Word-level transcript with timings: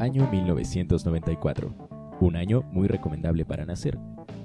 año 0.00 0.26
1994, 0.30 1.74
un 2.20 2.34
año 2.34 2.62
muy 2.72 2.88
recomendable 2.88 3.44
para 3.44 3.66
nacer. 3.66 3.98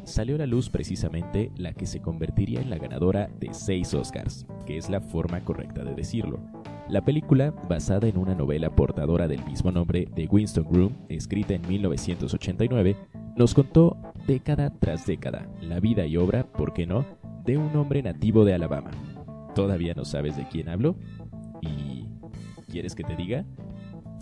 Salió 0.03 0.35
a 0.35 0.39
la 0.39 0.45
luz 0.45 0.69
precisamente 0.69 1.49
la 1.55 1.73
que 1.73 1.85
se 1.85 2.01
convertiría 2.01 2.59
en 2.59 2.69
la 2.69 2.77
ganadora 2.77 3.29
de 3.39 3.53
seis 3.53 3.93
Oscars, 3.93 4.45
que 4.65 4.77
es 4.77 4.89
la 4.89 4.99
forma 4.99 5.39
correcta 5.45 5.85
de 5.85 5.95
decirlo. 5.95 6.39
La 6.89 7.05
película, 7.05 7.51
basada 7.69 8.07
en 8.07 8.17
una 8.17 8.35
novela 8.35 8.75
portadora 8.75 9.29
del 9.29 9.43
mismo 9.45 9.71
nombre 9.71 10.09
de 10.13 10.27
Winston 10.27 10.67
Groom, 10.69 10.93
escrita 11.07 11.53
en 11.53 11.65
1989, 11.67 12.97
nos 13.37 13.53
contó 13.53 13.97
década 14.27 14.71
tras 14.77 15.05
década 15.05 15.47
la 15.61 15.79
vida 15.79 16.05
y 16.05 16.17
obra, 16.17 16.43
¿por 16.51 16.73
qué 16.73 16.85
no?, 16.85 17.05
de 17.45 17.57
un 17.57 17.73
hombre 17.77 18.03
nativo 18.03 18.43
de 18.43 18.53
Alabama. 18.53 18.91
¿Todavía 19.55 19.93
no 19.95 20.03
sabes 20.03 20.35
de 20.35 20.45
quién 20.49 20.67
hablo? 20.67 20.97
¿Y 21.61 22.07
quieres 22.69 22.93
que 22.93 23.03
te 23.05 23.15
diga? 23.15 23.45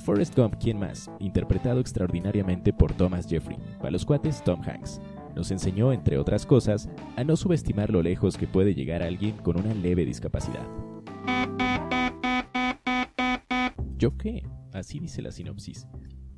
Forrest 0.03 0.35
Gump, 0.37 0.55
¿quién 0.59 0.77
más? 0.77 1.09
Interpretado 1.19 1.79
extraordinariamente 1.79 2.73
por 2.73 2.93
Thomas 2.93 3.25
Jeffrey, 3.25 3.57
para 3.77 3.91
los 3.91 4.03
cuates 4.03 4.43
Tom 4.43 4.61
Hanks. 4.61 4.99
Nos 5.33 5.49
enseñó, 5.49 5.93
entre 5.93 6.17
otras 6.17 6.45
cosas, 6.45 6.89
a 7.15 7.23
no 7.23 7.37
subestimar 7.37 7.89
lo 7.89 8.03
lejos 8.03 8.35
que 8.35 8.45
puede 8.45 8.75
llegar 8.75 9.01
alguien 9.01 9.37
con 9.37 9.57
una 9.57 9.73
leve 9.73 10.03
discapacidad. 10.03 10.67
¿Yo 13.97 14.17
qué? 14.17 14.45
Así 14.73 14.99
dice 14.99 15.21
la 15.21 15.31
sinopsis. 15.31 15.87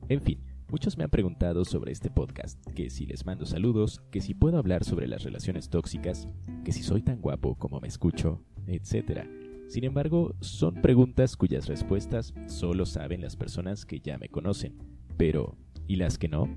En 0.09 0.21
fin, 0.21 0.43
muchos 0.69 0.95
me 0.95 1.03
han 1.03 1.09
preguntado 1.09 1.66
sobre 1.66 1.91
este 1.91 2.11
podcast, 2.11 2.63
que 2.75 2.91
si 2.91 3.08
les 3.08 3.25
mando 3.25 3.47
saludos, 3.47 4.03
que 4.11 4.21
si 4.21 4.36
puedo 4.36 4.59
hablar 4.59 4.83
sobre 4.83 5.08
las 5.08 5.23
relaciones 5.23 5.69
tóxicas, 5.69 6.27
que 6.63 6.71
si 6.71 6.83
soy 6.83 7.02
tan 7.02 7.19
guapo 7.19 7.55
como 7.55 7.80
me 7.80 7.88
escucho, 7.88 8.43
etc. 8.67 9.27
Sin 9.67 9.83
embargo, 9.83 10.35
son 10.41 10.75
preguntas 10.75 11.35
cuyas 11.35 11.67
respuestas 11.67 12.33
solo 12.47 12.85
saben 12.85 13.21
las 13.21 13.35
personas 13.35 13.85
que 13.85 13.99
ya 13.99 14.17
me 14.17 14.30
conocen. 14.30 14.77
Pero, 15.17 15.58
¿y 15.88 15.95
las 15.95 16.17
que 16.17 16.27
no? 16.27 16.49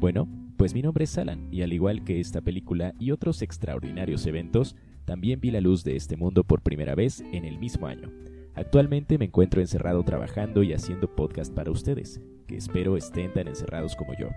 Bueno, 0.00 0.28
pues 0.56 0.74
mi 0.74 0.82
nombre 0.82 1.04
es 1.04 1.16
Alan, 1.16 1.48
y 1.52 1.62
al 1.62 1.72
igual 1.72 2.04
que 2.04 2.20
esta 2.20 2.40
película 2.40 2.94
y 2.98 3.12
otros 3.12 3.42
extraordinarios 3.42 4.26
eventos, 4.26 4.74
también 5.04 5.40
vi 5.40 5.50
la 5.50 5.60
luz 5.60 5.84
de 5.84 5.96
este 5.96 6.16
mundo 6.16 6.44
por 6.44 6.62
primera 6.62 6.94
vez 6.94 7.20
en 7.32 7.44
el 7.44 7.58
mismo 7.58 7.86
año. 7.86 8.10
Actualmente 8.54 9.18
me 9.18 9.26
encuentro 9.26 9.60
encerrado 9.60 10.02
trabajando 10.02 10.64
y 10.64 10.72
haciendo 10.72 11.14
podcast 11.14 11.54
para 11.54 11.70
ustedes, 11.70 12.20
que 12.48 12.56
espero 12.56 12.96
estén 12.96 13.32
tan 13.32 13.46
encerrados 13.46 13.94
como 13.94 14.14
yo. 14.18 14.30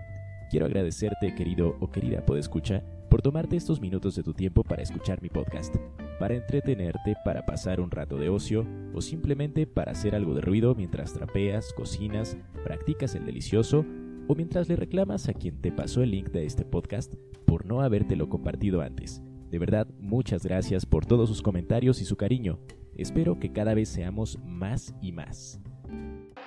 Quiero 0.48 0.66
agradecerte, 0.66 1.34
querido 1.34 1.76
o 1.80 1.90
querida 1.90 2.24
podescucha, 2.24 2.84
por 3.12 3.20
tomarte 3.20 3.56
estos 3.56 3.78
minutos 3.78 4.16
de 4.16 4.22
tu 4.22 4.32
tiempo 4.32 4.64
para 4.64 4.82
escuchar 4.82 5.20
mi 5.20 5.28
podcast, 5.28 5.76
para 6.18 6.34
entretenerte, 6.34 7.14
para 7.26 7.44
pasar 7.44 7.78
un 7.78 7.90
rato 7.90 8.16
de 8.16 8.30
ocio 8.30 8.66
o 8.94 9.02
simplemente 9.02 9.66
para 9.66 9.92
hacer 9.92 10.14
algo 10.14 10.32
de 10.32 10.40
ruido 10.40 10.74
mientras 10.74 11.12
trapeas, 11.12 11.74
cocinas, 11.74 12.38
practicas 12.64 13.14
el 13.14 13.26
delicioso 13.26 13.84
o 14.28 14.34
mientras 14.34 14.70
le 14.70 14.76
reclamas 14.76 15.28
a 15.28 15.34
quien 15.34 15.60
te 15.60 15.70
pasó 15.70 16.02
el 16.02 16.12
link 16.12 16.30
de 16.30 16.46
este 16.46 16.64
podcast 16.64 17.12
por 17.44 17.66
no 17.66 17.82
habértelo 17.82 18.30
compartido 18.30 18.80
antes. 18.80 19.22
De 19.50 19.58
verdad, 19.58 19.86
muchas 20.00 20.42
gracias 20.42 20.86
por 20.86 21.04
todos 21.04 21.28
sus 21.28 21.42
comentarios 21.42 22.00
y 22.00 22.06
su 22.06 22.16
cariño. 22.16 22.60
Espero 22.96 23.38
que 23.38 23.52
cada 23.52 23.74
vez 23.74 23.90
seamos 23.90 24.38
más 24.42 24.94
y 25.02 25.12
más. 25.12 25.60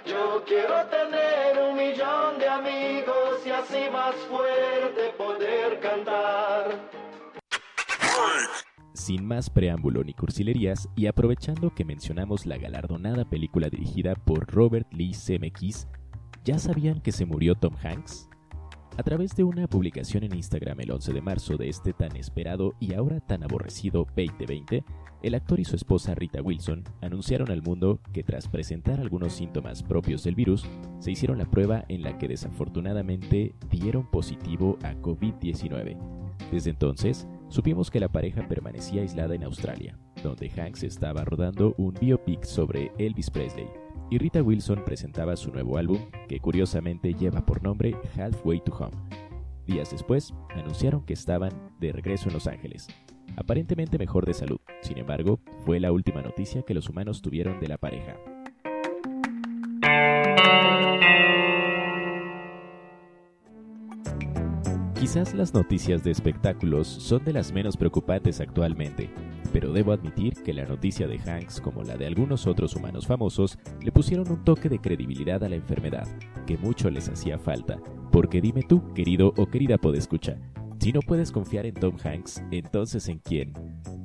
Yo 0.06 0.44
quiero 0.46 0.86
tener 0.88 1.58
un 1.70 1.78
millón 1.78 2.38
de 2.40 2.48
amigos 2.48 3.46
y 3.46 3.50
así 3.50 3.90
más 3.92 4.16
fuerte 4.30 5.14
poder 5.18 5.80
cantar. 5.80 6.90
Sin 8.94 9.26
más 9.26 9.50
preámbulo 9.50 10.04
ni 10.04 10.14
cursilerías, 10.14 10.90
y 10.96 11.08
aprovechando 11.08 11.74
que 11.76 11.86
mencionamos 11.86 12.46
la 12.46 12.58
galardonada 12.58 13.26
película 13.30 13.70
dirigida 13.70 14.16
por 14.16 14.48
Robert 14.48 14.88
Lee 14.94 15.14
Zemeckis, 15.14 15.88
¿ya 16.44 16.60
sabían 16.60 17.02
que 17.02 17.12
se 17.12 17.26
murió 17.26 17.56
Tom 17.56 17.76
Hanks? 17.84 18.30
A 18.98 19.04
través 19.04 19.36
de 19.36 19.44
una 19.44 19.68
publicación 19.68 20.24
en 20.24 20.34
Instagram 20.34 20.80
el 20.80 20.92
11 20.92 21.12
de 21.12 21.22
marzo 21.22 21.58
de 21.58 21.68
este 21.68 21.92
tan 21.92 22.16
esperado 22.16 22.76
y 22.80 22.94
ahora 22.94 23.20
tan 23.20 23.44
aborrecido 23.44 24.08
2020, 24.16 24.86
el 25.22 25.36
actor 25.36 25.60
y 25.60 25.66
su 25.66 25.76
esposa 25.76 26.16
Rita 26.16 26.42
Wilson 26.42 26.86
anunciaron 27.02 27.52
al 27.52 27.62
mundo 27.62 28.00
que 28.14 28.24
tras 28.24 28.48
presentar 28.48 29.02
algunos 29.02 29.34
síntomas 29.34 29.84
propios 29.84 30.24
del 30.24 30.36
virus, 30.36 30.66
se 31.00 31.12
hicieron 31.12 31.40
la 31.40 31.52
prueba 31.52 31.84
en 31.90 32.04
la 32.04 32.18
que 32.18 32.30
desafortunadamente 32.30 33.54
dieron 33.70 34.10
positivo 34.10 34.78
a 34.82 34.94
COVID-19. 34.94 35.98
Desde 36.50 36.70
entonces, 36.70 37.28
supimos 37.50 37.92
que 37.92 38.00
la 38.00 38.10
pareja 38.10 38.48
permanecía 38.48 39.02
aislada 39.02 39.36
en 39.36 39.44
Australia, 39.44 39.98
donde 40.24 40.50
Hanks 40.50 40.84
estaba 40.84 41.26
rodando 41.26 41.76
un 41.78 41.94
biopic 42.00 42.46
sobre 42.46 42.94
Elvis 42.98 43.30
Presley 43.30 43.68
y 44.10 44.18
Rita 44.18 44.42
Wilson 44.42 44.84
presentaba 44.86 45.36
su 45.36 45.52
nuevo 45.52 45.78
álbum, 45.78 46.00
que 46.28 46.40
curiosamente 46.40 47.14
lleva 47.14 47.46
por 47.46 47.64
nombre 47.64 47.96
Halfway 48.18 48.62
to 48.64 48.74
Home. 48.76 48.96
Días 49.66 49.92
después, 49.92 50.34
anunciaron 50.56 51.06
que 51.06 51.14
estaban 51.14 51.52
de 51.80 51.92
regreso 51.92 52.28
en 52.28 52.34
Los 52.36 52.48
Ángeles, 52.48 52.88
aparentemente 53.36 53.98
mejor 53.98 54.26
de 54.26 54.34
salud. 54.34 54.60
Sin 54.82 54.98
embargo, 54.98 55.40
fue 55.66 55.80
la 55.80 55.92
última 55.92 56.22
noticia 56.22 56.62
que 56.62 56.74
los 56.74 56.90
humanos 56.90 57.22
tuvieron 57.22 57.60
de 57.60 57.68
la 57.68 57.78
pareja. 57.78 58.16
Quizás 65.00 65.34
las 65.34 65.54
noticias 65.54 66.04
de 66.04 66.12
espectáculos 66.12 66.88
son 66.88 67.24
de 67.24 67.34
las 67.34 67.52
menos 67.52 67.78
preocupantes 67.78 68.42
actualmente, 68.42 69.10
pero 69.56 69.72
debo 69.72 69.94
admitir 69.94 70.34
que 70.44 70.54
la 70.54 70.66
noticia 70.66 71.08
de 71.08 71.18
Hanks, 71.18 71.62
como 71.62 71.82
la 71.82 71.96
de 71.96 72.06
algunos 72.06 72.46
otros 72.46 72.76
humanos 72.76 73.08
famosos, 73.08 73.58
le 73.82 73.90
pusieron 73.90 74.30
un 74.30 74.44
toque 74.44 74.68
de 74.68 74.80
credibilidad 74.80 75.42
a 75.46 75.48
la 75.48 75.56
enfermedad, 75.56 76.06
que 76.46 76.58
mucho 76.58 76.90
les 76.90 77.08
hacía 77.08 77.40
falta, 77.40 77.80
porque 78.12 78.42
dime 78.42 78.64
tú, 78.64 78.92
querido 78.94 79.34
o 79.38 79.46
querida 79.46 79.78
podescucha, 79.78 80.38
si 80.78 80.92
no 80.92 81.00
puedes 81.00 81.32
confiar 81.32 81.66
en 81.66 81.76
Tom 81.76 81.96
Hanks, 82.04 82.44
entonces 82.52 83.08
¿en 83.08 83.20
quién? 83.20 83.54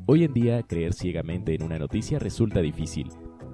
Hoy 0.06 0.22
en 0.22 0.34
día, 0.34 0.62
creer 0.62 0.94
ciegamente 0.94 1.52
en 1.52 1.64
una 1.64 1.80
noticia 1.80 2.20
resulta 2.20 2.60
difícil, 2.60 3.08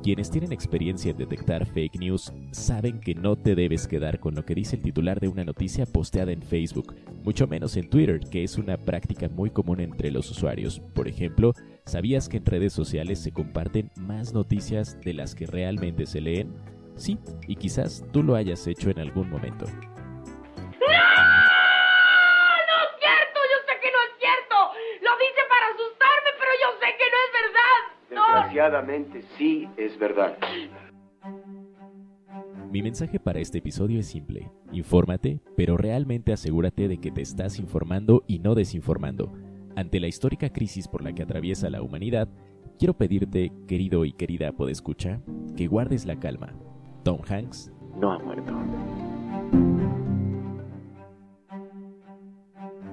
quienes 0.07 0.31
tienen 0.31 0.53
experiencia 0.53 1.11
en 1.11 1.17
detectar 1.17 1.67
fake 1.67 1.99
news 1.99 2.33
saben 2.53 3.01
que 3.01 3.17
no 3.17 3.35
te 3.35 3.57
debes 3.57 3.89
quedar 3.89 4.21
con 4.21 4.37
lo 4.37 4.45
que 4.45 4.55
dice 4.55 4.77
el 4.77 4.83
titular 4.83 5.19
de 5.19 5.27
una 5.27 5.43
noticia 5.43 5.85
posteada 5.85 6.31
en 6.31 6.43
Facebook, 6.43 6.95
mucho 7.25 7.49
menos 7.49 7.77
en 7.77 7.91
Twitter, 7.91 8.21
que 8.21 8.45
es 8.45 8.57
una 8.57 8.77
práctica 8.77 9.29
muy 9.29 9.51
común 9.51 9.81
entre 9.81 10.13
los 10.13 10.31
usuarios. 10.31 10.81
Por 10.95 11.09
ejemplo, 11.09 11.55
¿sabías 11.87 12.29
que 12.29 12.37
en 12.37 12.47
redes 12.47 12.73
sociales 12.73 13.19
se 13.19 13.33
comparten 13.33 13.91
más 13.97 14.33
noticias 14.33 14.97
de 15.05 15.13
las 15.13 15.35
que 15.35 15.47
realmente 15.47 16.07
se 16.07 16.21
leen? 16.21 16.55
Sí, 16.95 17.19
y 17.49 17.57
quizás 17.57 18.05
tú 18.13 18.23
lo 18.23 18.37
hayas 18.37 18.65
hecho 18.69 18.91
en 18.91 19.01
algún 19.01 19.29
momento. 19.29 19.67
Desgraciadamente 28.67 29.23
sí 29.39 29.69
es 29.77 29.97
verdad. 29.97 30.37
Mi 32.73 32.83
mensaje 32.83 33.21
para 33.21 33.39
este 33.39 33.59
episodio 33.59 34.01
es 34.01 34.07
simple. 34.07 34.51
Infórmate, 34.73 35.41
pero 35.57 35.77
realmente 35.77 36.33
asegúrate 36.33 36.89
de 36.89 36.99
que 36.99 37.13
te 37.13 37.23
estás 37.23 37.61
informando 37.61 38.25
y 38.27 38.41
no 38.41 38.57
desinformando. 38.57 39.33
Ante 39.77 40.01
la 40.01 40.09
histórica 40.09 40.51
crisis 40.51 40.89
por 40.89 41.05
la 41.05 41.13
que 41.13 41.23
atraviesa 41.23 41.71
la 41.71 41.81
humanidad, 41.81 42.29
quiero 42.77 42.95
pedirte, 42.95 43.53
querido 43.69 44.05
y 44.05 44.13
querida 44.13 44.51
podescucha, 44.51 45.21
que 45.57 45.69
guardes 45.69 46.05
la 46.05 46.19
calma. 46.19 46.53
Tom 47.05 47.21
Hanks 47.29 47.71
no 48.01 48.13
ha 48.13 48.19
muerto. 48.19 48.53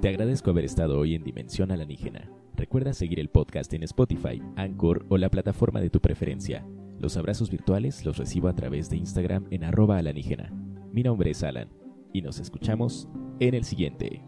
Te 0.04 0.10
agradezco 0.10 0.50
haber 0.50 0.66
estado 0.66 1.00
hoy 1.00 1.16
en 1.16 1.24
Dimensión 1.24 1.72
Alienígena. 1.72 2.30
Recuerda 2.58 2.92
seguir 2.92 3.22
el 3.22 3.30
podcast 3.30 3.74
en 3.74 3.84
Spotify, 3.84 4.44
Anchor 4.58 5.06
o 5.08 5.18
la 5.18 5.30
plataforma 5.30 5.80
de 5.80 5.90
tu 5.90 6.02
preferencia. 6.02 6.68
Los 7.00 7.16
abrazos 7.16 7.50
virtuales 7.50 8.04
los 8.04 8.18
recibo 8.18 8.50
a 8.50 8.54
través 8.54 8.90
de 8.90 8.98
Instagram 8.98 9.46
en 9.50 9.64
arroba 9.64 9.98
alanígena. 9.98 10.52
Mi 10.92 11.04
nombre 11.04 11.32
es 11.32 11.42
Alan 11.42 11.70
y 12.12 12.22
nos 12.22 12.42
escuchamos 12.42 13.08
en 13.40 13.54
el 13.54 13.64
siguiente. 13.64 14.22